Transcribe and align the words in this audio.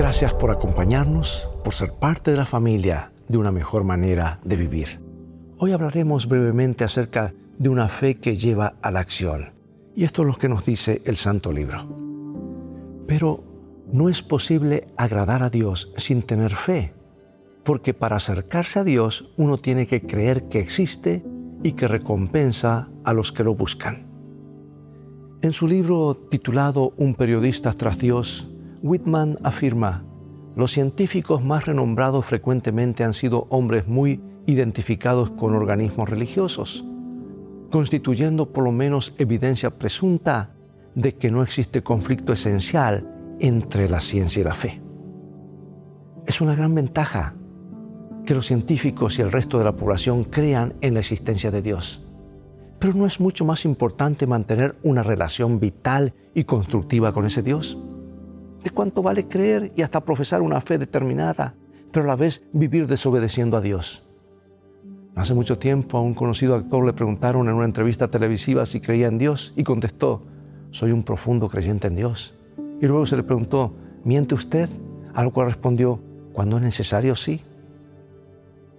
Gracias 0.00 0.32
por 0.32 0.50
acompañarnos, 0.50 1.46
por 1.62 1.74
ser 1.74 1.92
parte 1.92 2.30
de 2.30 2.38
la 2.38 2.46
familia 2.46 3.12
de 3.28 3.36
una 3.36 3.52
mejor 3.52 3.84
manera 3.84 4.40
de 4.42 4.56
vivir. 4.56 4.98
Hoy 5.58 5.72
hablaremos 5.72 6.26
brevemente 6.26 6.84
acerca 6.84 7.34
de 7.58 7.68
una 7.68 7.86
fe 7.86 8.16
que 8.16 8.38
lleva 8.38 8.76
a 8.80 8.90
la 8.92 9.00
acción. 9.00 9.52
Y 9.94 10.04
esto 10.04 10.22
es 10.22 10.28
lo 10.28 10.36
que 10.36 10.48
nos 10.48 10.64
dice 10.64 11.02
el 11.04 11.18
Santo 11.18 11.52
Libro. 11.52 11.86
Pero 13.06 13.44
no 13.92 14.08
es 14.08 14.22
posible 14.22 14.86
agradar 14.96 15.42
a 15.42 15.50
Dios 15.50 15.92
sin 15.98 16.22
tener 16.22 16.52
fe, 16.52 16.94
porque 17.62 17.92
para 17.92 18.16
acercarse 18.16 18.78
a 18.78 18.84
Dios 18.84 19.30
uno 19.36 19.58
tiene 19.58 19.86
que 19.86 20.06
creer 20.06 20.44
que 20.44 20.60
existe 20.60 21.22
y 21.62 21.72
que 21.72 21.88
recompensa 21.88 22.88
a 23.04 23.12
los 23.12 23.32
que 23.32 23.44
lo 23.44 23.54
buscan. 23.54 24.06
En 25.42 25.52
su 25.52 25.68
libro 25.68 26.16
titulado 26.30 26.94
Un 26.96 27.14
periodista 27.14 27.74
tras 27.74 27.98
Dios, 27.98 28.50
Whitman 28.82 29.38
afirma, 29.42 30.04
los 30.56 30.72
científicos 30.72 31.44
más 31.44 31.66
renombrados 31.66 32.24
frecuentemente 32.24 33.04
han 33.04 33.12
sido 33.14 33.46
hombres 33.50 33.86
muy 33.86 34.22
identificados 34.46 35.30
con 35.30 35.54
organismos 35.54 36.08
religiosos, 36.08 36.84
constituyendo 37.70 38.52
por 38.52 38.64
lo 38.64 38.72
menos 38.72 39.14
evidencia 39.18 39.78
presunta 39.78 40.54
de 40.94 41.14
que 41.14 41.30
no 41.30 41.42
existe 41.42 41.82
conflicto 41.82 42.32
esencial 42.32 43.06
entre 43.38 43.88
la 43.88 44.00
ciencia 44.00 44.40
y 44.40 44.44
la 44.44 44.54
fe. 44.54 44.80
Es 46.26 46.40
una 46.40 46.54
gran 46.54 46.74
ventaja 46.74 47.34
que 48.24 48.34
los 48.34 48.46
científicos 48.46 49.18
y 49.18 49.22
el 49.22 49.30
resto 49.30 49.58
de 49.58 49.64
la 49.64 49.76
población 49.76 50.24
crean 50.24 50.74
en 50.80 50.94
la 50.94 51.00
existencia 51.00 51.50
de 51.50 51.62
Dios. 51.62 52.06
Pero 52.78 52.94
¿no 52.94 53.06
es 53.06 53.20
mucho 53.20 53.44
más 53.44 53.66
importante 53.66 54.26
mantener 54.26 54.76
una 54.82 55.02
relación 55.02 55.60
vital 55.60 56.14
y 56.34 56.44
constructiva 56.44 57.12
con 57.12 57.26
ese 57.26 57.42
Dios? 57.42 57.78
¿De 58.62 58.70
cuánto 58.70 59.02
vale 59.02 59.26
creer 59.26 59.72
y 59.76 59.82
hasta 59.82 60.04
profesar 60.04 60.42
una 60.42 60.60
fe 60.60 60.76
determinada, 60.76 61.54
pero 61.90 62.04
a 62.04 62.08
la 62.08 62.16
vez 62.16 62.42
vivir 62.52 62.86
desobedeciendo 62.86 63.56
a 63.56 63.60
Dios? 63.60 64.04
Hace 65.16 65.34
mucho 65.34 65.58
tiempo 65.58 65.98
a 65.98 66.02
un 66.02 66.14
conocido 66.14 66.54
actor 66.54 66.84
le 66.84 66.92
preguntaron 66.92 67.48
en 67.48 67.54
una 67.54 67.64
entrevista 67.64 68.08
televisiva 68.08 68.64
si 68.66 68.80
creía 68.80 69.08
en 69.08 69.18
Dios 69.18 69.52
y 69.56 69.64
contestó, 69.64 70.22
soy 70.70 70.92
un 70.92 71.02
profundo 71.02 71.48
creyente 71.48 71.88
en 71.88 71.96
Dios. 71.96 72.34
Y 72.80 72.86
luego 72.86 73.06
se 73.06 73.16
le 73.16 73.22
preguntó, 73.22 73.74
¿miente 74.04 74.34
usted? 74.34 74.68
A 75.14 75.22
lo 75.22 75.32
cual 75.32 75.48
respondió, 75.48 76.00
cuando 76.32 76.56
es 76.56 76.62
necesario, 76.62 77.16
sí. 77.16 77.42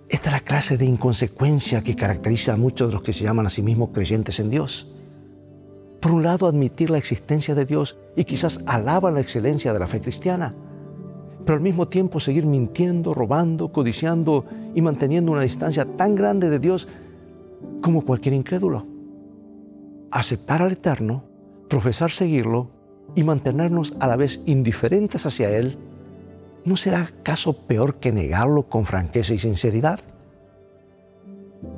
Esta 0.10 0.30
es 0.30 0.34
la 0.34 0.40
clase 0.40 0.78
de 0.78 0.86
inconsecuencia 0.86 1.84
que 1.84 1.96
caracteriza 1.96 2.54
a 2.54 2.58
muchos 2.58 2.88
de 2.88 2.94
los 2.94 3.04
que 3.04 3.14
se 3.14 3.24
llaman 3.24 3.46
a 3.46 3.50
sí 3.50 3.62
mismos 3.62 3.90
creyentes 3.94 4.40
en 4.40 4.50
Dios. 4.50 4.94
Por 6.02 6.14
un 6.14 6.24
lado, 6.24 6.48
admitir 6.48 6.90
la 6.90 6.98
existencia 6.98 7.54
de 7.54 7.64
Dios 7.64 7.96
y 8.16 8.24
quizás 8.24 8.60
alaban 8.66 9.14
la 9.14 9.22
excelencia 9.22 9.72
de 9.72 9.80
la 9.80 9.88
fe 9.88 10.02
cristiana, 10.02 10.56
pero 11.46 11.56
al 11.56 11.62
mismo 11.62 11.88
tiempo 11.88 12.20
seguir 12.20 12.48
mintiendo, 12.48 13.14
robando, 13.14 13.72
codiciando 13.72 14.46
y 14.74 14.82
manteniendo 14.82 15.32
una 15.32 15.42
distancia 15.42 15.86
tan 15.86 16.16
grande 16.16 16.50
de 16.50 16.58
Dios 16.58 16.88
como 17.84 18.04
cualquier 18.04 18.34
incrédulo. 18.34 18.88
Aceptar 20.10 20.64
al 20.64 20.72
Eterno, 20.72 21.24
profesar 21.70 22.10
seguirlo 22.10 22.72
y 23.14 23.24
mantenernos 23.24 23.94
a 24.00 24.08
la 24.08 24.16
vez 24.16 24.42
indiferentes 24.48 25.28
hacia 25.28 25.56
Él, 25.56 25.78
¿no 26.66 26.78
será 26.78 27.02
acaso 27.02 27.54
peor 27.68 27.96
que 27.96 28.12
negarlo 28.12 28.64
con 28.64 28.86
franqueza 28.86 29.36
y 29.36 29.38
sinceridad? 29.38 30.00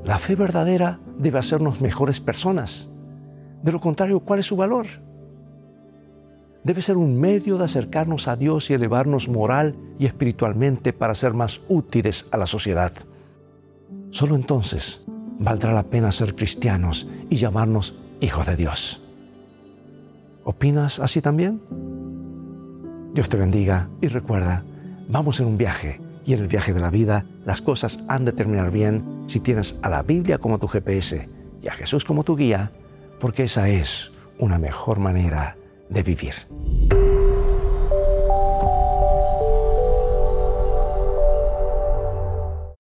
La 0.06 0.18
fe 0.18 0.36
verdadera 0.36 1.02
debe 1.20 1.40
hacernos 1.40 1.82
mejores 1.82 2.22
personas 2.22 2.90
de 3.64 3.72
lo 3.72 3.80
contrario, 3.80 4.20
¿cuál 4.20 4.40
es 4.40 4.46
su 4.46 4.58
valor? 4.58 4.86
Debe 6.64 6.82
ser 6.82 6.98
un 6.98 7.20
medio 7.20 7.58
de 7.58 7.66
acercarnos 7.66 8.28
a 8.28 8.36
Dios 8.36 8.70
y 8.70 8.74
elevarnos 8.74 9.28
moral 9.28 9.76
y 9.98 10.06
espiritualmente 10.06 10.94
para 10.94 11.16
ser 11.16 11.34
más 11.34 11.62
útiles 11.70 12.26
a 12.32 12.38
la 12.38 12.46
sociedad. 12.46 12.92
Solo 14.12 14.36
entonces 14.36 15.02
valdrá 15.40 15.74
la 15.74 15.84
pena 15.84 16.12
ser 16.12 16.36
cristianos 16.36 17.08
y 17.30 17.38
llamarnos 17.38 17.98
hijos 18.20 18.46
de 18.46 18.56
Dios. 18.58 19.02
¿Opinas 20.44 21.00
así 21.00 21.22
también? 21.22 21.62
Dios 23.14 23.30
te 23.30 23.38
bendiga 23.38 23.90
y 24.02 24.08
recuerda, 24.08 24.64
vamos 25.08 25.40
en 25.40 25.48
un 25.48 25.58
viaje 25.58 26.02
y 26.26 26.34
en 26.34 26.40
el 26.40 26.48
viaje 26.48 26.74
de 26.74 26.80
la 26.82 26.90
vida 26.90 27.26
las 27.46 27.62
cosas 27.62 28.00
han 28.08 28.26
de 28.26 28.34
terminar 28.34 28.72
bien 28.72 29.24
si 29.28 29.40
tienes 29.40 29.76
a 29.82 29.90
la 29.90 30.04
Biblia 30.04 30.38
como 30.38 30.60
tu 30.60 30.68
GPS 30.68 31.30
y 31.62 31.68
a 31.68 31.72
Jesús 31.72 32.04
como 32.04 32.24
tu 32.24 32.36
guía 32.36 32.72
porque 33.24 33.44
esa 33.44 33.70
es 33.70 34.12
una 34.38 34.60
mejor 34.60 35.00
manera 35.00 35.56
de 35.88 36.04
vivir. 36.04 36.34